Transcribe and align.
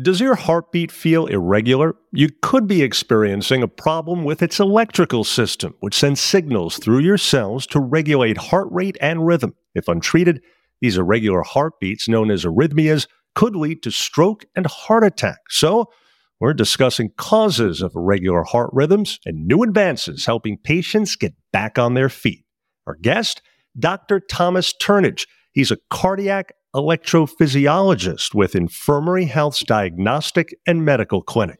Does 0.00 0.20
your 0.20 0.36
heartbeat 0.36 0.92
feel 0.92 1.26
irregular? 1.26 1.96
You 2.12 2.28
could 2.42 2.68
be 2.68 2.80
experiencing 2.80 3.60
a 3.64 3.68
problem 3.68 4.22
with 4.22 4.40
its 4.40 4.60
electrical 4.60 5.24
system, 5.24 5.74
which 5.80 5.96
sends 5.98 6.20
signals 6.20 6.78
through 6.78 7.00
your 7.00 7.18
cells 7.18 7.66
to 7.68 7.80
regulate 7.80 8.36
heart 8.36 8.68
rate 8.70 8.96
and 9.00 9.26
rhythm. 9.26 9.56
If 9.74 9.88
untreated, 9.88 10.42
these 10.80 10.96
irregular 10.96 11.42
heartbeats, 11.42 12.08
known 12.08 12.30
as 12.30 12.44
arrhythmias, 12.44 13.08
could 13.34 13.56
lead 13.56 13.82
to 13.82 13.90
stroke 13.90 14.44
and 14.54 14.64
heart 14.66 15.02
attack. 15.02 15.38
So, 15.48 15.90
we're 16.38 16.54
discussing 16.54 17.10
causes 17.16 17.82
of 17.82 17.96
irregular 17.96 18.44
heart 18.44 18.70
rhythms 18.72 19.18
and 19.26 19.44
new 19.44 19.64
advances 19.64 20.24
helping 20.24 20.56
patients 20.56 21.16
get 21.16 21.34
back 21.52 21.80
on 21.80 21.94
their 21.94 22.08
feet. 22.08 22.44
Our 22.86 22.94
guest, 22.94 23.42
Dr. 23.76 24.20
Thomas 24.20 24.72
Turnage. 24.72 25.26
He's 25.52 25.72
a 25.72 25.78
cardiac 25.90 26.52
electrophysiologist 26.74 28.34
with 28.34 28.54
Infirmary 28.54 29.24
Health's 29.24 29.64
Diagnostic 29.64 30.56
and 30.66 30.84
Medical 30.84 31.22
Clinic. 31.22 31.58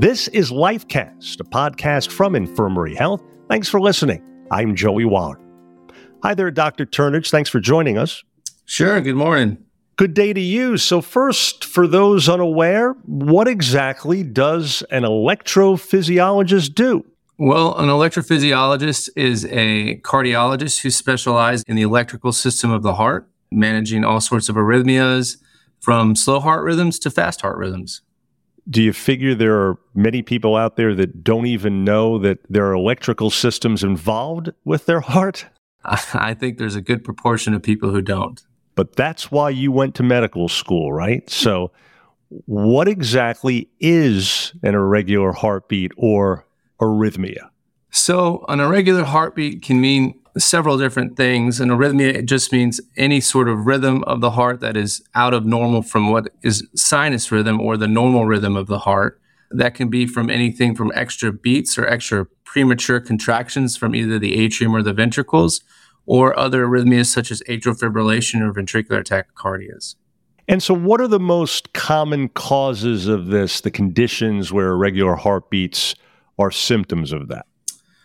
This 0.00 0.26
is 0.28 0.50
Lifecast, 0.50 1.38
a 1.38 1.44
podcast 1.44 2.10
from 2.10 2.34
Infirmary 2.34 2.96
Health. 2.96 3.22
Thanks 3.48 3.68
for 3.68 3.80
listening. 3.80 4.22
I'm 4.50 4.74
Joey 4.74 5.04
Waller. 5.04 5.38
Hi 6.24 6.34
there, 6.34 6.50
Dr. 6.50 6.84
Turnage. 6.84 7.30
Thanks 7.30 7.50
for 7.50 7.60
joining 7.60 7.98
us. 7.98 8.24
Sure. 8.64 9.00
Good 9.00 9.16
morning. 9.16 9.58
Good 9.96 10.14
day 10.14 10.32
to 10.32 10.40
you. 10.40 10.78
So, 10.78 11.00
first, 11.00 11.64
for 11.64 11.86
those 11.86 12.28
unaware, 12.28 12.92
what 13.04 13.46
exactly 13.46 14.24
does 14.24 14.82
an 14.90 15.02
electrophysiologist 15.02 16.74
do? 16.74 17.04
Well, 17.38 17.76
an 17.78 17.88
electrophysiologist 17.88 19.08
is 19.16 19.46
a 19.46 19.96
cardiologist 20.02 20.82
who 20.82 20.90
specializes 20.90 21.64
in 21.66 21.76
the 21.76 21.82
electrical 21.82 22.32
system 22.32 22.70
of 22.70 22.82
the 22.82 22.94
heart, 22.94 23.28
managing 23.50 24.04
all 24.04 24.20
sorts 24.20 24.48
of 24.48 24.56
arrhythmias 24.56 25.38
from 25.80 26.14
slow 26.14 26.40
heart 26.40 26.64
rhythms 26.64 26.98
to 27.00 27.10
fast 27.10 27.40
heart 27.40 27.56
rhythms. 27.56 28.02
Do 28.68 28.80
you 28.80 28.92
figure 28.92 29.34
there 29.34 29.58
are 29.58 29.78
many 29.94 30.22
people 30.22 30.54
out 30.54 30.76
there 30.76 30.94
that 30.94 31.24
don't 31.24 31.46
even 31.46 31.84
know 31.84 32.18
that 32.18 32.38
there 32.48 32.66
are 32.66 32.74
electrical 32.74 33.30
systems 33.30 33.82
involved 33.82 34.50
with 34.64 34.86
their 34.86 35.00
heart? 35.00 35.46
I 35.84 36.34
think 36.34 36.58
there's 36.58 36.76
a 36.76 36.80
good 36.80 37.02
proportion 37.02 37.54
of 37.54 37.62
people 37.62 37.90
who 37.90 38.02
don't. 38.02 38.40
But 38.74 38.94
that's 38.94 39.30
why 39.30 39.50
you 39.50 39.72
went 39.72 39.94
to 39.96 40.02
medical 40.02 40.48
school, 40.48 40.92
right? 40.92 41.28
So, 41.28 41.72
what 42.46 42.88
exactly 42.88 43.68
is 43.80 44.54
an 44.62 44.74
irregular 44.74 45.32
heartbeat 45.32 45.92
or 45.96 46.46
arrhythmia? 46.80 47.48
So, 47.90 48.44
an 48.48 48.60
irregular 48.60 49.04
heartbeat 49.04 49.62
can 49.62 49.80
mean 49.80 50.14
several 50.38 50.78
different 50.78 51.16
things. 51.16 51.60
An 51.60 51.68
arrhythmia 51.68 52.24
just 52.24 52.52
means 52.52 52.80
any 52.96 53.20
sort 53.20 53.48
of 53.48 53.66
rhythm 53.66 54.02
of 54.04 54.20
the 54.20 54.30
heart 54.30 54.60
that 54.60 54.76
is 54.76 55.02
out 55.14 55.34
of 55.34 55.44
normal 55.44 55.82
from 55.82 56.10
what 56.10 56.28
is 56.42 56.66
sinus 56.74 57.30
rhythm 57.30 57.60
or 57.60 57.76
the 57.76 57.88
normal 57.88 58.24
rhythm 58.24 58.56
of 58.56 58.66
the 58.66 58.80
heart. 58.80 59.20
That 59.50 59.74
can 59.74 59.88
be 59.88 60.06
from 60.06 60.30
anything 60.30 60.74
from 60.74 60.90
extra 60.94 61.32
beats 61.32 61.76
or 61.76 61.86
extra 61.86 62.26
premature 62.44 63.00
contractions 63.00 63.76
from 63.76 63.94
either 63.94 64.18
the 64.18 64.42
atrium 64.42 64.74
or 64.74 64.82
the 64.82 64.92
ventricles, 64.94 65.60
or 66.06 66.38
other 66.38 66.66
arrhythmias 66.66 67.06
such 67.06 67.30
as 67.30 67.42
atrial 67.48 67.78
fibrillation 67.78 68.40
or 68.40 68.52
ventricular 68.52 69.02
tachycardias. 69.04 69.94
And 70.48 70.62
so, 70.62 70.74
what 70.74 71.00
are 71.00 71.08
the 71.08 71.20
most 71.20 71.72
common 71.72 72.28
causes 72.30 73.06
of 73.06 73.26
this, 73.26 73.60
the 73.60 73.70
conditions 73.70 74.52
where 74.52 74.70
irregular 74.70 75.14
heartbeats 75.14 75.94
are 76.42 76.50
symptoms 76.50 77.12
of 77.12 77.28
that? 77.28 77.46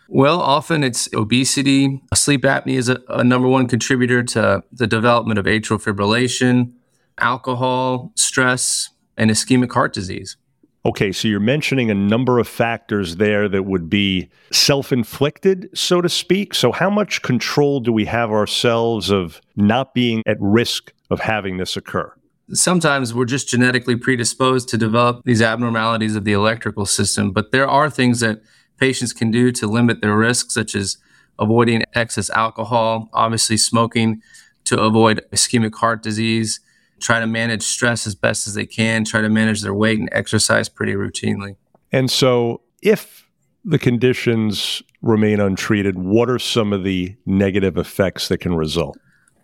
Well, 0.09 0.39
often 0.39 0.83
it's 0.83 1.09
obesity. 1.13 2.02
Sleep 2.13 2.43
apnea 2.43 2.77
is 2.77 2.88
a, 2.88 3.02
a, 3.09 3.23
number 3.23 3.47
one 3.47 3.67
contributor 3.67 4.23
to 4.23 4.63
the 4.71 4.88
development 4.88 5.38
of 5.38 5.45
atrial 5.45 5.81
fibrillation, 5.83 6.71
alcohol, 7.17 8.13
stress, 8.15 8.89
and 9.17 9.30
ischemic 9.30 9.73
heart 9.73 9.93
disease. 9.93 10.38
Okay, 10.85 11.11
so 11.11 11.27
you're 11.27 11.41
mentioning 11.41 11.91
a 11.91 11.93
number 11.93 12.39
of 12.39 12.47
factors 12.47 13.17
there 13.17 13.49
that 13.49 13.63
would 13.63 13.89
be 13.89 14.30
self 14.54 14.93
inflicted, 14.93 15.69
so 15.73 15.99
to 15.99 16.08
speak. 16.08 16.54
So, 16.54 16.71
how 16.71 16.89
much 16.89 17.21
control 17.23 17.81
do 17.81 17.92
we 17.92 18.05
have 18.05 18.31
ourselves 18.31 19.11
of 19.11 19.42
not 19.58 19.93
being 19.93 20.23
at 20.25 20.37
risk 20.39 20.93
of 21.09 21.19
having 21.19 21.58
this 21.58 21.75
occur? 21.75 22.14
Sometimes 22.53 23.13
we're 23.13 23.25
just 23.25 23.49
genetically 23.49 23.95
predisposed 23.95 24.69
to 24.69 24.77
develop 24.77 25.21
these 25.25 25.41
abnormalities 25.41 26.15
of 26.15 26.23
the 26.23 26.33
electrical 26.33 26.85
system, 26.85 27.31
but 27.31 27.52
there 27.52 27.67
are 27.67 27.89
things 27.89 28.19
that 28.21 28.41
patients 28.77 29.13
can 29.13 29.31
do 29.31 29.52
to 29.52 29.67
limit 29.67 30.02
their 30.02 30.15
risk, 30.15 30.52
such 30.52 30.75
as 30.75 30.97
avoiding 31.39 31.83
excess 31.93 32.30
alcohol, 32.30 33.09
obviously 33.13 33.57
smoking 33.57 34.21
to 34.65 34.80
avoid 34.80 35.23
ischemic 35.31 35.75
heart 35.75 36.02
disease, 36.02 36.59
try 36.99 37.19
to 37.19 37.27
manage 37.27 37.63
stress 37.63 38.07
as 38.07 38.15
best 38.15 38.47
as 38.47 38.53
they 38.53 38.65
can, 38.65 39.05
try 39.05 39.21
to 39.21 39.30
manage 39.30 39.61
their 39.61 39.73
weight 39.73 39.99
and 39.99 40.09
exercise 40.11 40.67
pretty 40.67 40.93
routinely. 40.93 41.55
And 41.91 42.09
so 42.09 42.61
if 42.81 43.30
the 43.63 43.80
conditions 43.80 44.81
remain 45.02 45.39
untreated, 45.39 45.97
what 45.97 46.30
are 46.30 46.39
some 46.39 46.73
of 46.73 46.83
the 46.83 47.15
negative 47.25 47.77
effects 47.77 48.27
that 48.30 48.39
can 48.39 48.55
result? 48.55 48.97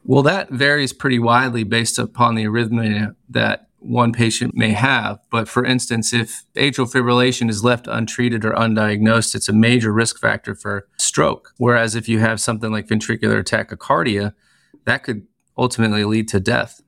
Well, 0.06 0.24
that 0.24 0.50
varies 0.50 0.94
pretty 0.94 1.19
widely 1.19 1.64
based 1.64 1.97
upon 1.97 2.36
the 2.36 2.46
arrhythmia 2.46 3.16
that 3.30 3.68
one 3.84 4.14
patient 4.14 4.56
may 4.56 4.72
have. 4.72 5.19
But 5.30 5.47
for 5.47 5.66
instance, 5.66 6.14
if 6.14 6.44
atrial 6.56 6.91
fibrillation 6.91 7.50
is 7.50 7.64
left 7.64 7.88
untreated 7.88 8.46
or 8.46 8.53
undiagnosed, 8.53 9.36
it's 9.36 9.50
a 9.50 9.53
major 9.53 9.92
risk 9.92 10.19
factor 10.19 10.56
for 10.56 10.88
stroke. 10.97 11.53
Whereas 11.58 11.96
if 11.96 12.08
you 12.08 12.19
have 12.19 12.42
something 12.42 12.72
like 12.72 12.88
ventricular 12.88 13.44
tachycardia, 13.44 14.34
that 14.86 15.03
could 15.03 15.28
ultimately 15.58 16.06
lead 16.06 16.28
to 16.30 16.40
death. 16.40 16.81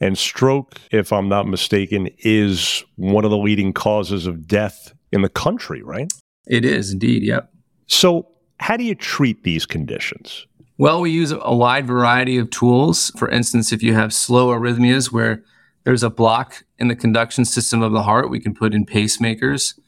And 0.00 0.18
stroke, 0.18 0.74
if 0.90 1.12
I'm 1.12 1.28
not 1.28 1.46
mistaken, 1.46 2.10
is 2.18 2.84
one 2.96 3.24
of 3.24 3.30
the 3.30 3.38
leading 3.38 3.72
causes 3.72 4.26
of 4.26 4.46
death 4.46 4.92
in 5.12 5.22
the 5.22 5.28
country, 5.28 5.82
right? 5.82 6.12
It 6.46 6.64
is 6.64 6.92
indeed, 6.92 7.22
yep. 7.22 7.52
So, 7.86 8.28
how 8.60 8.76
do 8.76 8.84
you 8.84 8.94
treat 8.94 9.44
these 9.44 9.66
conditions? 9.66 10.46
Well, 10.76 11.00
we 11.00 11.10
use 11.10 11.30
a 11.30 11.54
wide 11.54 11.86
variety 11.86 12.36
of 12.36 12.50
tools. 12.50 13.12
For 13.16 13.28
instance, 13.28 13.72
if 13.72 13.82
you 13.82 13.94
have 13.94 14.12
slow 14.12 14.48
arrhythmias 14.48 15.12
where 15.12 15.44
there's 15.84 16.02
a 16.02 16.10
block 16.10 16.64
in 16.78 16.88
the 16.88 16.96
conduction 16.96 17.44
system 17.44 17.80
of 17.80 17.92
the 17.92 18.02
heart, 18.02 18.28
we 18.28 18.40
can 18.40 18.54
put 18.54 18.74
in 18.74 18.84
pacemakers. 18.84 19.78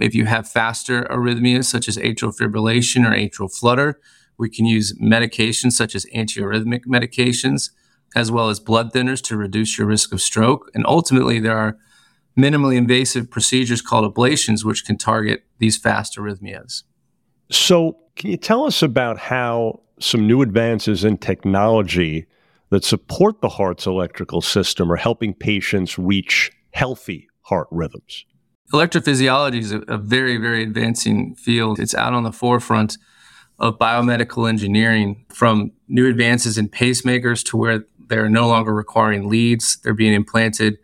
If 0.00 0.14
you 0.14 0.26
have 0.26 0.48
faster 0.48 1.02
arrhythmias, 1.04 1.64
such 1.64 1.88
as 1.88 1.96
atrial 1.96 2.36
fibrillation 2.36 3.04
or 3.04 3.12
atrial 3.12 3.52
flutter, 3.52 3.98
we 4.38 4.48
can 4.48 4.66
use 4.66 4.96
medications 5.00 5.72
such 5.72 5.94
as 5.94 6.06
antiarrhythmic 6.14 6.84
medications, 6.86 7.70
as 8.14 8.30
well 8.30 8.48
as 8.48 8.60
blood 8.60 8.92
thinners 8.92 9.22
to 9.22 9.36
reduce 9.36 9.78
your 9.78 9.86
risk 9.88 10.12
of 10.12 10.20
stroke. 10.20 10.70
And 10.74 10.86
ultimately, 10.86 11.40
there 11.40 11.56
are 11.56 11.76
minimally 12.38 12.76
invasive 12.76 13.30
procedures 13.30 13.82
called 13.82 14.14
ablations, 14.14 14.64
which 14.64 14.84
can 14.84 14.96
target 14.96 15.44
these 15.58 15.76
fast 15.76 16.16
arrhythmias. 16.16 16.82
So, 17.50 17.96
can 18.14 18.30
you 18.30 18.36
tell 18.36 18.64
us 18.64 18.82
about 18.82 19.18
how 19.18 19.80
some 20.00 20.26
new 20.26 20.42
advances 20.42 21.04
in 21.04 21.18
technology 21.18 22.26
that 22.70 22.84
support 22.84 23.40
the 23.40 23.48
heart's 23.48 23.86
electrical 23.86 24.40
system 24.40 24.90
are 24.90 24.96
helping 24.96 25.32
patients 25.34 25.98
reach 25.98 26.50
healthy 26.72 27.28
heart 27.42 27.68
rhythms. 27.70 28.24
Electrophysiology 28.72 29.60
is 29.60 29.72
a, 29.72 29.80
a, 29.82 29.96
very, 29.96 30.36
very 30.36 30.62
advancing 30.62 31.34
field. 31.36 31.78
It's 31.78 31.94
out 31.94 32.12
on 32.12 32.24
the 32.24 32.32
forefront 32.32 32.98
of 33.58 33.78
biomedical 33.78 34.48
engineering 34.48 35.24
from 35.28 35.72
new 35.88 36.08
advances 36.08 36.58
in 36.58 36.68
pacemakers 36.68 37.44
to 37.44 37.56
where 37.56 37.86
they're 38.08 38.28
no 38.28 38.48
longer 38.48 38.74
requiring 38.74 39.28
leads. 39.28 39.76
They're 39.76 39.94
being 39.94 40.12
implanted 40.12 40.78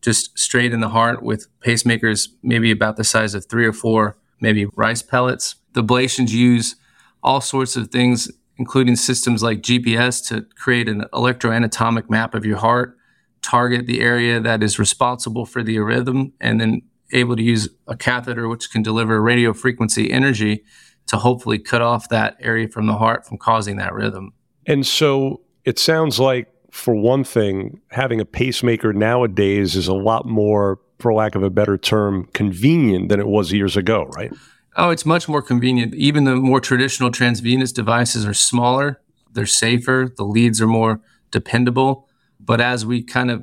just 0.00 0.36
straight 0.38 0.72
in 0.72 0.80
the 0.80 0.88
heart 0.88 1.22
with 1.22 1.46
pacemakers 1.60 2.28
maybe 2.42 2.70
about 2.70 2.96
the 2.96 3.04
size 3.04 3.34
of 3.34 3.46
three 3.46 3.66
or 3.66 3.72
four, 3.72 4.16
maybe 4.40 4.66
rice 4.74 5.02
pellets. 5.02 5.56
The 5.74 5.82
ablations 5.82 6.30
use 6.30 6.76
all 7.22 7.40
sorts 7.40 7.76
of 7.76 7.90
things 7.90 8.30
including 8.58 8.96
systems 8.96 9.42
like 9.42 9.60
GPS 9.60 10.26
to 10.28 10.46
create 10.56 10.88
an 10.88 11.04
electroanatomic 11.12 12.08
map 12.08 12.34
of 12.34 12.44
your 12.44 12.58
heart, 12.58 12.96
target 13.42 13.86
the 13.86 14.00
area 14.00 14.40
that 14.40 14.62
is 14.62 14.78
responsible 14.78 15.46
for 15.46 15.62
the 15.62 15.78
rhythm, 15.78 16.32
and 16.40 16.60
then 16.60 16.82
able 17.12 17.36
to 17.36 17.42
use 17.42 17.68
a 17.86 17.96
catheter 17.96 18.48
which 18.48 18.70
can 18.70 18.82
deliver 18.82 19.22
radio 19.22 19.52
frequency 19.52 20.10
energy 20.10 20.64
to 21.06 21.16
hopefully 21.16 21.58
cut 21.58 21.82
off 21.82 22.08
that 22.08 22.36
area 22.40 22.68
from 22.68 22.86
the 22.86 22.96
heart 22.96 23.24
from 23.26 23.38
causing 23.38 23.76
that 23.76 23.92
rhythm. 23.92 24.32
And 24.66 24.84
so 24.84 25.42
it 25.64 25.78
sounds 25.78 26.18
like, 26.18 26.48
for 26.72 26.94
one 26.94 27.24
thing, 27.24 27.80
having 27.90 28.20
a 28.20 28.24
pacemaker 28.24 28.92
nowadays 28.92 29.76
is 29.76 29.88
a 29.88 29.94
lot 29.94 30.26
more, 30.26 30.78
for 30.98 31.14
lack 31.14 31.34
of 31.34 31.42
a 31.42 31.48
better 31.48 31.78
term, 31.78 32.28
convenient 32.34 33.08
than 33.08 33.18
it 33.20 33.28
was 33.28 33.52
years 33.52 33.76
ago, 33.76 34.04
right? 34.16 34.32
Oh, 34.78 34.90
it's 34.90 35.06
much 35.06 35.26
more 35.26 35.40
convenient. 35.40 35.94
Even 35.94 36.24
the 36.24 36.36
more 36.36 36.60
traditional 36.60 37.10
transvenous 37.10 37.72
devices 37.72 38.26
are 38.26 38.34
smaller, 38.34 39.00
they're 39.32 39.46
safer, 39.46 40.12
the 40.14 40.24
leads 40.24 40.60
are 40.60 40.66
more 40.66 41.00
dependable. 41.30 42.06
But 42.38 42.60
as 42.60 42.84
we 42.84 43.02
kind 43.02 43.30
of 43.30 43.42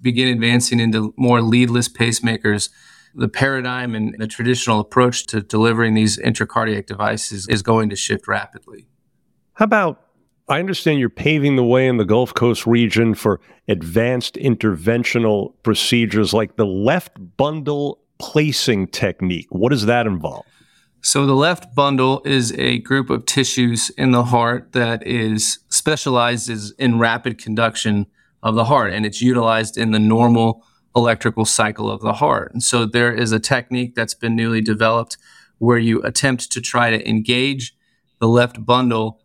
begin 0.00 0.28
advancing 0.28 0.78
into 0.78 1.14
more 1.16 1.40
leadless 1.40 1.88
pacemakers, 1.88 2.68
the 3.14 3.28
paradigm 3.28 3.94
and 3.94 4.14
the 4.18 4.26
traditional 4.26 4.78
approach 4.78 5.26
to 5.28 5.40
delivering 5.40 5.94
these 5.94 6.18
intracardiac 6.18 6.86
devices 6.86 7.48
is 7.48 7.62
going 7.62 7.88
to 7.88 7.96
shift 7.96 8.28
rapidly. 8.28 8.86
How 9.54 9.64
about 9.64 10.02
I 10.48 10.60
understand 10.60 11.00
you're 11.00 11.08
paving 11.08 11.56
the 11.56 11.64
way 11.64 11.88
in 11.88 11.96
the 11.96 12.04
Gulf 12.04 12.34
Coast 12.34 12.66
region 12.66 13.14
for 13.14 13.40
advanced 13.66 14.34
interventional 14.34 15.54
procedures 15.62 16.34
like 16.34 16.56
the 16.56 16.66
left 16.66 17.16
bundle 17.36 18.00
pacing 18.20 18.88
technique. 18.88 19.48
What 19.50 19.70
does 19.70 19.86
that 19.86 20.06
involve? 20.06 20.44
So, 21.02 21.24
the 21.24 21.34
left 21.34 21.74
bundle 21.74 22.22
is 22.24 22.52
a 22.52 22.78
group 22.78 23.10
of 23.10 23.26
tissues 23.26 23.90
in 23.90 24.10
the 24.10 24.24
heart 24.24 24.72
that 24.72 25.06
is 25.06 25.60
specialized 25.68 26.50
in 26.78 26.98
rapid 26.98 27.38
conduction 27.38 28.06
of 28.42 28.54
the 28.54 28.64
heart, 28.64 28.92
and 28.92 29.06
it's 29.06 29.22
utilized 29.22 29.78
in 29.78 29.92
the 29.92 30.00
normal 30.00 30.64
electrical 30.96 31.44
cycle 31.44 31.90
of 31.90 32.00
the 32.00 32.14
heart. 32.14 32.52
And 32.52 32.62
so, 32.62 32.86
there 32.86 33.12
is 33.12 33.30
a 33.30 33.38
technique 33.38 33.94
that's 33.94 34.14
been 34.14 34.34
newly 34.34 34.60
developed 34.60 35.16
where 35.58 35.78
you 35.78 36.02
attempt 36.02 36.50
to 36.52 36.60
try 36.60 36.90
to 36.90 37.08
engage 37.08 37.76
the 38.18 38.28
left 38.28 38.64
bundle 38.64 39.20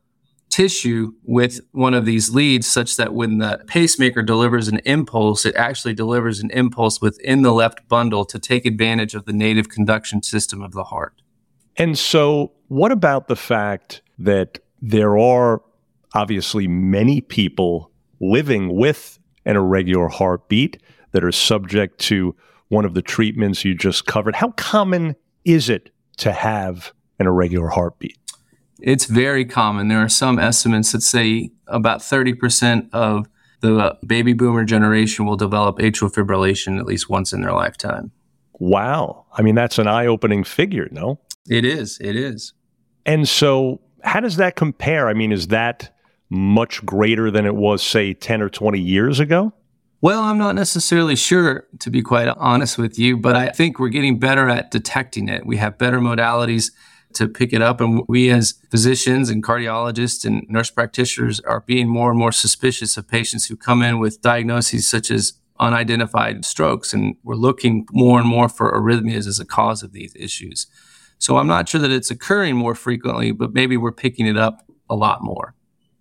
tissue 0.51 1.13
with 1.23 1.61
one 1.71 1.93
of 1.93 2.05
these 2.05 2.35
leads 2.35 2.67
such 2.67 2.97
that 2.97 3.13
when 3.13 3.37
the 3.37 3.63
pacemaker 3.67 4.21
delivers 4.21 4.67
an 4.67 4.81
impulse, 4.85 5.45
it 5.45 5.55
actually 5.55 5.93
delivers 5.93 6.41
an 6.41 6.51
impulse 6.51 7.01
within 7.01 7.41
the 7.41 7.53
left 7.53 7.87
bundle 7.87 8.25
to 8.25 8.37
take 8.37 8.65
advantage 8.65 9.15
of 9.15 9.25
the 9.25 9.33
native 9.33 9.69
conduction 9.69 10.21
system 10.21 10.61
of 10.61 10.73
the 10.73 10.85
heart. 10.85 11.20
And 11.77 11.97
so, 11.97 12.51
what 12.67 12.91
about 12.91 13.27
the 13.27 13.35
fact 13.35 14.01
that 14.19 14.59
there 14.81 15.17
are 15.17 15.61
obviously 16.13 16.67
many 16.67 17.21
people 17.21 17.91
living 18.19 18.75
with 18.75 19.19
an 19.45 19.55
irregular 19.55 20.07
heartbeat 20.07 20.81
that 21.11 21.23
are 21.23 21.31
subject 21.31 21.99
to 21.99 22.35
one 22.69 22.85
of 22.85 22.93
the 22.93 23.01
treatments 23.01 23.65
you 23.65 23.73
just 23.73 24.05
covered? 24.05 24.35
How 24.35 24.51
common 24.51 25.15
is 25.45 25.69
it 25.69 25.89
to 26.17 26.31
have 26.31 26.93
an 27.19 27.27
irregular 27.27 27.69
heartbeat? 27.69 28.17
It's 28.79 29.05
very 29.05 29.45
common. 29.45 29.87
There 29.87 29.99
are 29.99 30.09
some 30.09 30.39
estimates 30.39 30.91
that 30.91 31.01
say 31.01 31.51
about 31.67 31.99
30% 31.99 32.89
of 32.93 33.27
the 33.61 33.97
baby 34.05 34.33
boomer 34.33 34.65
generation 34.65 35.25
will 35.25 35.37
develop 35.37 35.77
atrial 35.77 36.11
fibrillation 36.11 36.79
at 36.79 36.85
least 36.85 37.09
once 37.09 37.31
in 37.31 37.41
their 37.41 37.53
lifetime. 37.53 38.11
Wow. 38.53 39.25
I 39.33 39.43
mean, 39.43 39.55
that's 39.55 39.77
an 39.77 39.87
eye 39.87 40.07
opening 40.07 40.43
figure, 40.43 40.87
no? 40.91 41.19
It 41.49 41.65
is. 41.65 41.97
It 41.99 42.15
is. 42.15 42.53
And 43.05 43.27
so, 43.27 43.81
how 44.03 44.19
does 44.19 44.37
that 44.37 44.55
compare? 44.55 45.07
I 45.07 45.13
mean, 45.13 45.31
is 45.31 45.47
that 45.47 45.95
much 46.29 46.85
greater 46.85 47.29
than 47.29 47.45
it 47.45 47.55
was, 47.55 47.83
say, 47.83 48.13
10 48.13 48.41
or 48.41 48.49
20 48.49 48.79
years 48.79 49.19
ago? 49.19 49.53
Well, 50.01 50.21
I'm 50.21 50.39
not 50.39 50.55
necessarily 50.55 51.15
sure, 51.15 51.67
to 51.79 51.91
be 51.91 52.01
quite 52.01 52.27
honest 52.27 52.77
with 52.77 52.97
you, 52.97 53.17
but 53.17 53.35
I 53.35 53.49
think 53.49 53.77
we're 53.77 53.89
getting 53.89 54.17
better 54.17 54.49
at 54.49 54.71
detecting 54.71 55.29
it. 55.29 55.45
We 55.45 55.57
have 55.57 55.77
better 55.77 55.99
modalities 55.99 56.71
to 57.13 57.27
pick 57.27 57.53
it 57.53 57.61
up. 57.61 57.81
And 57.81 58.03
we, 58.07 58.31
as 58.31 58.55
physicians 58.71 59.29
and 59.29 59.43
cardiologists 59.43 60.25
and 60.25 60.45
nurse 60.49 60.71
practitioners, 60.71 61.39
are 61.41 61.61
being 61.61 61.87
more 61.87 62.09
and 62.09 62.17
more 62.17 62.31
suspicious 62.31 62.97
of 62.97 63.07
patients 63.07 63.45
who 63.47 63.55
come 63.55 63.83
in 63.83 63.99
with 63.99 64.21
diagnoses 64.21 64.87
such 64.87 65.11
as 65.11 65.33
unidentified 65.59 66.45
strokes. 66.45 66.93
And 66.93 67.15
we're 67.23 67.35
looking 67.35 67.85
more 67.91 68.19
and 68.19 68.27
more 68.27 68.49
for 68.49 68.71
arrhythmias 68.71 69.27
as 69.27 69.39
a 69.39 69.45
cause 69.45 69.83
of 69.83 69.93
these 69.93 70.15
issues. 70.15 70.65
So 71.21 71.37
I'm 71.37 71.47
not 71.47 71.69
sure 71.69 71.79
that 71.79 71.91
it's 71.91 72.11
occurring 72.11 72.55
more 72.55 72.75
frequently, 72.75 73.31
but 73.31 73.53
maybe 73.53 73.77
we're 73.77 73.91
picking 73.91 74.27
it 74.27 74.37
up 74.37 74.65
a 74.89 74.95
lot 74.95 75.23
more. 75.23 75.55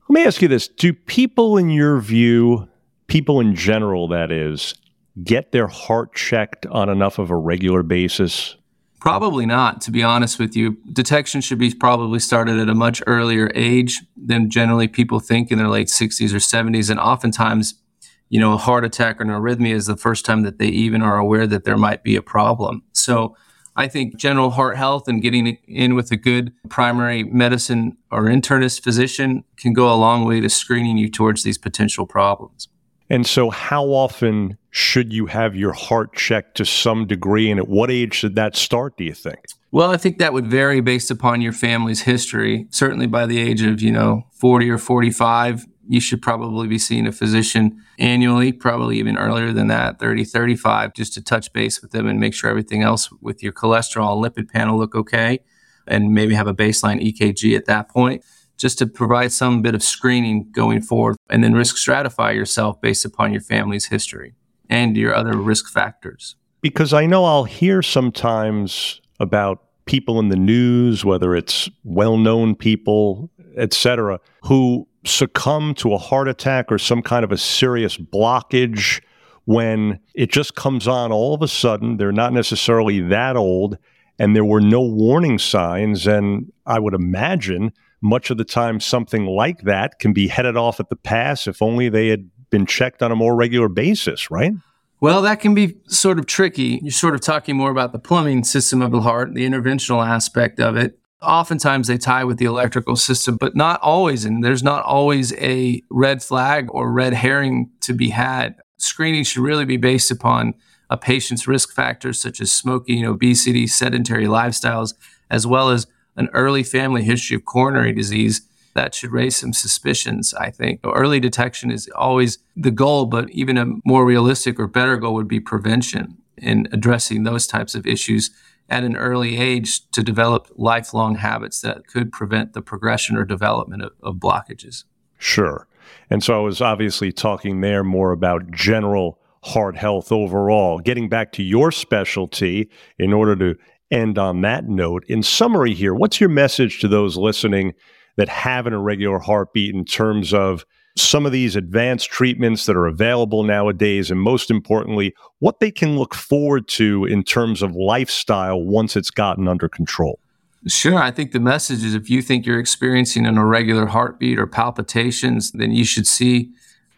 Let 0.09 0.15
me 0.15 0.27
ask 0.27 0.43
you 0.43 0.49
this 0.49 0.67
Do 0.67 0.93
people, 0.93 1.57
in 1.57 1.71
your 1.71 2.01
view, 2.01 2.69
people 3.07 3.39
in 3.39 3.55
general, 3.55 4.09
that 4.09 4.33
is, 4.33 4.75
get 5.23 5.53
their 5.53 5.69
heart 5.69 6.15
checked 6.15 6.67
on 6.67 6.89
enough 6.89 7.19
of 7.19 7.31
a 7.31 7.37
regular 7.37 7.83
basis 7.83 8.57
Probably 9.01 9.47
not, 9.47 9.81
to 9.83 9.91
be 9.91 10.03
honest 10.03 10.39
with 10.39 10.55
you. 10.55 10.77
Detection 10.93 11.41
should 11.41 11.59
be 11.59 11.73
probably 11.73 12.19
started 12.19 12.59
at 12.61 12.69
a 12.69 12.75
much 12.75 13.03
earlier 13.07 13.51
age 13.55 14.03
than 14.15 14.51
generally 14.51 14.89
people 14.89 15.21
think 15.21 15.51
in 15.51 15.57
their 15.57 15.69
late 15.69 15.87
60s 15.87 16.35
or 16.35 16.37
70s. 16.37 16.91
And 16.91 17.01
oftentimes, 17.01 17.81
you 18.29 18.39
know, 18.39 18.53
a 18.53 18.59
heart 18.59 18.85
attack 18.85 19.19
or 19.19 19.23
an 19.23 19.31
arrhythmia 19.31 19.73
is 19.73 19.87
the 19.87 19.97
first 19.97 20.27
time 20.27 20.43
that 20.43 20.59
they 20.59 20.67
even 20.67 21.01
are 21.01 21.17
aware 21.17 21.47
that 21.47 21.65
there 21.65 21.79
might 21.79 22.03
be 22.03 22.15
a 22.15 22.21
problem. 22.21 22.83
So 22.93 23.35
I 23.81 23.89
think 23.89 24.17
general 24.17 24.51
heart 24.51 24.77
health 24.77 25.09
and 25.09 25.23
getting 25.23 25.57
in 25.67 25.95
with 25.95 26.11
a 26.11 26.17
good 26.17 26.53
primary 26.69 27.25
medicine 27.25 27.97
or 28.11 28.25
internist 28.25 28.83
physician 28.83 29.43
can 29.57 29.73
go 29.73 29.91
a 29.91 29.97
long 29.97 30.27
way 30.27 30.39
to 30.41 30.51
screening 30.51 30.99
you 30.99 31.09
towards 31.09 31.45
these 31.45 31.57
potential 31.57 32.07
problems. 32.07 32.69
And 33.09 33.27
so, 33.27 33.49
how 33.49 33.87
often 33.87 34.59
should 34.71 35.15
you 35.15 35.27
have 35.27 35.57
your 35.57 35.73
heart 35.73 36.15
checked 36.15 36.59
to 36.59 36.67
some 36.67 37.07
degree? 37.07 37.51
And 37.51 37.59
at 37.59 37.69
what 37.69 37.91
age 37.91 38.15
should 38.15 38.35
that 38.35 38.55
start, 38.55 38.99
do 38.99 39.05
you 39.05 39.15
think? 39.15 39.47
Well, 39.73 39.91
I 39.91 39.97
think 39.97 40.19
that 40.19 40.35
would 40.35 40.47
vary 40.47 40.81
based 40.81 41.11
upon 41.11 41.41
your 41.41 41.53
family's 41.53 42.03
history. 42.03 42.67
Certainly 42.71 43.07
by 43.07 43.25
the 43.25 43.39
age 43.41 43.63
of, 43.63 43.81
you 43.81 43.93
know, 43.93 44.27
40 44.33 44.69
or 44.71 44.79
45, 44.79 45.67
you 45.91 45.99
should 45.99 46.23
probably 46.23 46.69
be 46.69 46.79
seeing 46.79 47.05
a 47.05 47.11
physician 47.11 47.83
annually, 47.99 48.53
probably 48.53 48.97
even 48.97 49.19
earlier 49.19 49.53
than 49.53 49.67
that, 49.67 49.99
30, 49.99 50.23
35, 50.23 50.95
just 50.95 51.13
to 51.15 51.21
touch 51.21 51.53
base 51.53 51.83
with 51.83 51.91
them 51.91 52.07
and 52.07 52.21
make 52.21 52.33
sure 52.33 52.49
everything 52.49 52.81
else 52.81 53.11
with 53.21 53.43
your 53.43 53.53
cholesterol 53.53 54.25
lipid 54.25 54.49
panel 54.49 54.79
look 54.79 54.95
okay 54.95 55.41
and 55.89 56.15
maybe 56.15 56.33
have 56.33 56.47
a 56.47 56.55
baseline 56.55 57.05
EKG 57.05 57.57
at 57.57 57.65
that 57.67 57.89
point 57.89 58.25
just 58.57 58.79
to 58.79 58.87
provide 58.87 59.33
some 59.33 59.63
bit 59.63 59.75
of 59.75 59.83
screening 59.83 60.49
going 60.53 60.81
forward 60.81 61.17
and 61.29 61.43
then 61.43 61.55
risk 61.55 61.75
stratify 61.75 62.33
yourself 62.33 62.81
based 62.81 63.05
upon 63.05 63.33
your 63.33 63.43
family's 63.43 63.87
history 63.87 64.37
and 64.69 64.97
your 64.97 65.13
other 65.13 65.37
risk 65.37 65.69
factors. 65.73 66.37
Because 66.61 66.93
I 66.93 67.07
know 67.07 67.25
I'll 67.25 67.43
hear 67.43 67.83
sometimes 67.83 69.01
about 69.19 69.65
people 69.87 70.21
in 70.21 70.29
the 70.29 70.37
news, 70.37 71.05
whether 71.05 71.35
it's 71.35 71.69
well 71.83 72.17
known 72.17 72.55
people, 72.55 73.29
etc., 73.57 74.21
who 74.45 74.87
succumb 75.05 75.75
to 75.75 75.95
a 75.95 75.99
heart 75.99 76.29
attack 76.29 76.71
or 76.71 76.79
some 76.79 77.03
kind 77.03 77.25
of 77.25 77.33
a 77.33 77.39
serious 77.39 77.97
blockage 77.97 79.01
when 79.45 79.99
it 80.15 80.31
just 80.31 80.55
comes 80.55 80.87
on 80.87 81.11
all 81.13 81.35
of 81.35 81.43
a 81.43 81.49
sudden. 81.49 81.97
They're 81.97 82.13
not 82.13 82.33
necessarily 82.33 83.01
that 83.01 83.37
old, 83.37 83.79
and 84.19 84.37
there 84.37 84.45
were 84.45 84.61
no 84.61 84.83
warning 84.83 85.39
signs. 85.39 86.07
And 86.07 86.53
I 86.67 86.79
would 86.79 86.95
imagine 86.95 87.73
much 88.01 88.31
of 88.31 88.39
the 88.39 88.45
time 88.45 88.81
something 88.81 89.27
like 89.27 89.63
that 89.63 89.99
can 89.99 90.13
be 90.13 90.29
headed 90.29 90.57
off 90.57 90.81
at 90.81 90.89
the 90.89 90.97
pass 90.97 91.47
if 91.47 91.61
only 91.61 91.89
they 91.89 92.09
had 92.09 92.31
been 92.51 92.67
checked 92.67 93.03
on 93.03 93.13
a 93.13 93.17
more 93.17 93.35
regular 93.35 93.69
basis, 93.69 94.31
right? 94.31 94.53
Well, 95.01 95.23
that 95.23 95.41
can 95.41 95.55
be 95.55 95.79
sort 95.89 96.19
of 96.19 96.27
tricky. 96.27 96.79
You're 96.83 96.91
sort 96.91 97.15
of 97.15 97.23
talking 97.23 97.57
more 97.57 97.71
about 97.71 97.93
the 97.93 97.99
plumbing 97.99 98.45
system 98.45 98.83
of 98.83 98.93
the 98.93 99.01
heart, 99.01 99.35
the 99.35 99.47
interventional 99.47 100.07
aspect 100.07 100.61
of 100.61 100.77
it. 100.77 101.00
Oftentimes 101.23 101.87
they 101.87 101.99
tie 101.99 102.25
with 102.25 102.39
the 102.39 102.47
electrical 102.47 102.97
system, 102.97 103.37
but 103.37 103.55
not 103.55 103.81
always. 103.83 104.25
And 104.25 104.43
there's 104.43 104.63
not 104.63 104.85
always 104.85 105.33
a 105.35 105.83
red 105.91 106.23
flag 106.23 106.69
or 106.71 106.91
red 106.91 107.13
herring 107.13 107.71
to 107.83 107.93
be 107.93 108.11
had. 108.11 108.57
Screening 108.79 109.25
should 109.25 109.43
really 109.43 109.67
be 109.67 109.77
based 109.77 110.11
upon 110.11 110.55
a 110.89 110.97
patient's 110.97 111.47
risk 111.47 111.73
factors 111.73 112.21
such 112.21 112.41
as 112.41 112.51
smoking, 112.51 113.05
obesity, 113.05 113.67
sedentary 113.67 114.27
lifestyles, 114.27 114.95
as 115.31 115.47
well 115.47 115.69
as 115.69 115.87
an 116.17 116.29
early 116.33 116.63
family 116.63 117.05
history 117.05 117.37
of 117.37 117.45
coronary 117.45 117.93
disease, 117.93 118.43
that 118.75 118.95
should 118.95 119.13
raise 119.13 119.37
some 119.37 119.53
suspicions, 119.53 120.33
I 120.35 120.51
think. 120.51 120.81
Early 120.85 121.21
detection 121.21 121.71
is 121.71 121.89
always 121.97 122.39
the 122.57 122.71
goal, 122.71 123.07
but 123.07 123.29
even 123.31 123.59
a 123.59 123.67
more 123.85 124.05
realistic 124.05 124.59
or 124.61 124.67
better 124.67 124.97
goal 124.97 125.15
would 125.15 125.29
be 125.29 125.41
prevention 125.41 126.17
in 126.37 126.69
addressing 126.73 127.25
those 127.25 127.47
types 127.47 127.75
of 127.75 127.87
issues 127.87 128.31
at 128.71 128.85
an 128.85 128.97
early 128.97 129.37
age 129.37 129.91
to 129.91 130.03
develop 130.03 130.49
lifelong 130.57 131.17
habits 131.17 131.61
that 131.61 131.87
could 131.87 132.13
prevent 132.13 132.53
the 132.53 132.63
progression 132.63 133.17
or 133.17 133.25
development 133.25 133.83
of, 133.83 133.93
of 134.03 134.15
blockages. 134.17 134.85
Sure. 135.19 135.67
And 136.09 136.23
so 136.23 136.35
I 136.35 136.39
was 136.41 136.61
obviously 136.61 137.13
talking 137.13 137.61
there 137.61 137.83
more 137.83 138.13
about 138.13 138.51
general 138.51 139.19
heart 139.43 139.77
health 139.77 140.13
overall. 140.13 140.79
Getting 140.79 141.09
back 141.09 141.33
to 141.33 141.43
your 141.43 141.73
specialty, 141.73 142.71
in 142.99 143.13
order 143.13 143.35
to 143.37 143.57
end 143.91 144.19
on 144.19 144.41
that 144.43 144.69
note. 144.69 145.05
In 145.09 145.23
summary, 145.23 145.75
here, 145.75 145.95
what's 145.95 146.21
your 146.21 146.31
message 146.31 146.81
to 146.81 146.89
those 146.89 147.17
listening 147.17 147.75
that 148.17 148.29
have 148.29 148.67
an 148.67 148.73
irregular 148.73 149.19
heartbeat 149.19 149.75
in 149.75 149.85
terms 149.85 150.33
of 150.33 150.65
some 150.97 151.27
of 151.27 151.33
these 151.33 151.57
advanced 151.57 152.11
treatments 152.11 152.67
that 152.67 152.77
are 152.77 152.87
available 152.87 153.43
nowadays, 153.43 154.11
and 154.11 154.21
most 154.21 154.51
importantly, 154.51 155.15
what 155.39 155.61
they 155.61 155.71
can 155.71 155.97
look 155.97 156.15
forward 156.15 156.69
to 156.69 157.05
in 157.05 157.23
terms 157.23 157.63
of 157.63 157.75
lifestyle 157.75 158.63
once 158.63 158.97
it's 158.97 159.11
gotten 159.11 159.49
under 159.49 159.69
control? 159.69 160.19
Sure. 160.67 160.99
I 160.99 161.11
think 161.11 161.33
the 161.33 161.41
message 161.41 161.85
is 161.85 161.95
if 161.95 162.11
you 162.11 162.21
think 162.21 162.45
you're 162.45 162.59
experiencing 162.59 163.25
an 163.25 163.39
irregular 163.39 163.87
heartbeat 163.87 164.39
or 164.39 164.47
palpitations, 164.47 165.53
then 165.53 165.73
you 165.73 165.85
should 165.85 166.07
see 166.07 166.51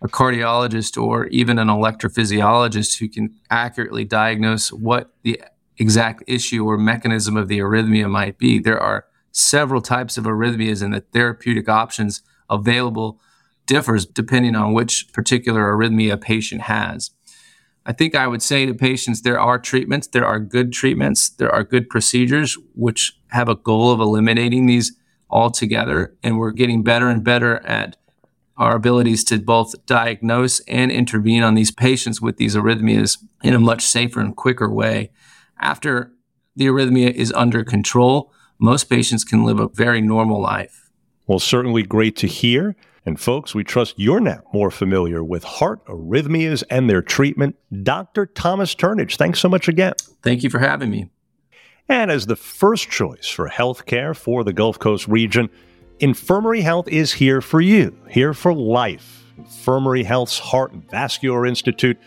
a 0.03 0.09
cardiologist 0.09 1.01
or 1.01 1.27
even 1.27 1.59
an 1.59 1.69
electrophysiologist 1.69 2.99
who 2.99 3.09
can 3.09 3.33
accurately 3.51 4.05
diagnose 4.05 4.73
what 4.73 5.13
the 5.23 5.41
exact 5.79 6.25
issue 6.27 6.65
or 6.65 6.77
mechanism 6.77 7.37
of 7.37 7.47
the 7.47 7.61
arrhythmia 7.61 8.11
might 8.11 8.37
be. 8.37 8.59
There 8.59 8.81
are 8.81 9.05
several 9.31 9.81
types 9.81 10.19
of 10.19 10.25
arrhythmias 10.25 10.83
and 10.83 10.93
the 10.93 11.01
therapeutic 11.01 11.69
options 11.69 12.23
available 12.51 13.21
differs 13.73 14.05
depending 14.05 14.55
on 14.55 14.75
which 14.75 15.11
particular 15.15 15.75
arrhythmia 15.75 16.13
a 16.13 16.17
patient 16.19 16.61
has. 16.61 17.11
I 17.87 17.95
think 17.95 18.15
I 18.15 18.27
would 18.27 18.43
say 18.43 18.67
to 18.67 18.75
patients 18.75 19.23
there 19.23 19.41
are 19.41 19.59
treatments, 19.59 20.09
there 20.09 20.27
are 20.27 20.39
good 20.39 20.75
treatments, 20.75 21.31
there 21.31 21.51
are 21.51 21.65
good 21.65 21.89
procedures 21.89 22.59
which 22.75 23.19
have 23.29 23.49
a 23.49 23.55
goal 23.55 23.91
of 23.91 23.99
eliminating 23.99 24.67
these 24.67 24.95
altogether. 25.31 26.15
And 26.23 26.39
we're 26.39 26.51
getting 26.51 26.83
better 26.83 27.09
and 27.09 27.25
better 27.25 27.65
at 27.67 27.97
our 28.59 28.77
abilities 28.77 29.25
to 29.25 29.39
both 29.39 29.87
diagnose 29.87 30.61
and 30.69 30.93
intervene 30.93 31.43
on 31.43 31.55
these 31.55 31.71
patients 31.71 32.21
with 32.21 32.37
these 32.37 32.55
arrhythmias 32.55 33.25
in 33.43 33.55
a 33.55 33.59
much 33.59 33.83
safer 33.87 34.21
and 34.21 34.37
quicker 34.37 34.69
way. 34.69 35.11
After 35.59 36.13
the 36.55 36.67
arrhythmia 36.67 37.11
is 37.13 37.33
under 37.33 37.65
control, 37.65 38.35
most 38.59 38.91
patients 38.91 39.25
can 39.25 39.45
live 39.45 39.59
a 39.59 39.69
very 39.69 40.03
normal 40.03 40.43
life. 40.43 40.91
Well, 41.27 41.39
certainly 41.39 41.85
great 41.85 42.17
to 42.17 42.27
hear. 42.27 42.77
And 43.05 43.19
folks, 43.19 43.55
we 43.55 43.65
trust 43.65 43.95
you're 43.99 44.21
now 44.21 44.43
more 44.53 44.71
familiar 44.71 45.25
with 45.25 45.43
heart 45.43 45.85
arrhythmias 45.87 46.63
and 46.71 46.89
their 46.89 47.03
treatment. 47.03 47.57
Dr. 47.83 48.27
Thomas 48.27 48.75
Turnage, 48.75 49.17
thanks 49.17 49.41
so 49.41 49.49
much 49.49 49.67
again. 49.67 49.95
Thank 50.23 50.45
you 50.45 50.51
for 50.51 50.61
having 50.61 50.91
me. 50.91 51.11
And 51.89 52.11
as 52.11 52.27
the 52.27 52.37
first 52.37 52.91
choice 52.91 53.29
for 53.29 53.49
healthcare 53.49 54.17
for 54.17 54.45
the 54.45 54.53
Gulf 54.53 54.79
Coast 54.79 55.09
region, 55.09 55.51
Infirmary 55.99 56.61
Health 56.61 56.89
is 56.89 57.13
here 57.13 57.41
for 57.41 57.61
you, 57.61 57.97
here 58.09 58.35
for 58.35 58.55
life. 58.55 59.25
Infirmary 59.37 60.05
Health's 60.05 60.39
Heart 60.39 60.73
and 60.73 60.91
Vascular 60.91 61.45
Institute 61.45 61.99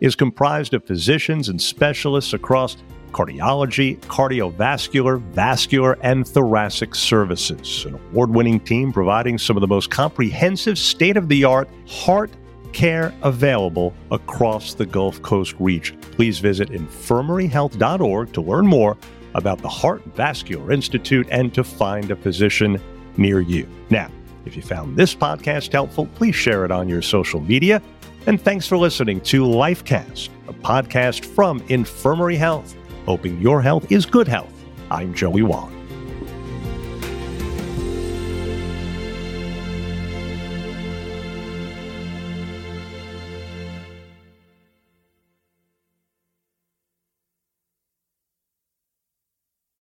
is 0.00 0.14
comprised 0.14 0.72
of 0.72 0.84
physicians 0.84 1.48
and 1.48 1.60
specialists 1.60 2.32
across 2.32 2.76
cardiology, 3.14 3.98
cardiovascular, 4.00 5.20
vascular, 5.20 5.96
and 6.02 6.26
thoracic 6.26 6.94
services. 6.94 7.86
An 7.86 7.94
award 7.94 8.30
winning 8.30 8.60
team 8.60 8.92
providing 8.92 9.38
some 9.38 9.56
of 9.56 9.60
the 9.60 9.66
most 9.66 9.90
comprehensive, 9.90 10.76
state 10.78 11.16
of 11.16 11.28
the 11.28 11.44
art 11.44 11.68
heart 11.86 12.30
care 12.72 13.14
available 13.22 13.94
across 14.10 14.74
the 14.74 14.84
Gulf 14.84 15.22
Coast 15.22 15.54
region. 15.58 15.98
Please 16.00 16.40
visit 16.40 16.70
infirmaryhealth.org 16.70 18.32
to 18.32 18.40
learn 18.42 18.66
more 18.66 18.98
about 19.34 19.62
the 19.62 19.68
Heart 19.68 20.04
Vascular 20.16 20.72
Institute 20.72 21.26
and 21.30 21.54
to 21.54 21.64
find 21.64 22.10
a 22.10 22.16
physician 22.16 22.80
near 23.16 23.40
you. 23.40 23.68
Now, 23.90 24.10
if 24.44 24.56
you 24.56 24.62
found 24.62 24.96
this 24.96 25.14
podcast 25.14 25.72
helpful, 25.72 26.06
please 26.14 26.34
share 26.34 26.64
it 26.64 26.70
on 26.70 26.88
your 26.88 27.00
social 27.00 27.40
media. 27.40 27.80
And 28.26 28.40
thanks 28.40 28.66
for 28.66 28.76
listening 28.76 29.20
to 29.22 29.44
Lifecast, 29.44 30.30
a 30.48 30.52
podcast 30.52 31.24
from 31.24 31.62
Infirmary 31.68 32.36
Health 32.36 32.74
hoping 33.06 33.40
your 33.40 33.60
health 33.60 33.90
is 33.90 34.06
good 34.06 34.28
health. 34.28 34.52
I'm 34.90 35.14
Joey 35.14 35.42
Wong. 35.42 35.73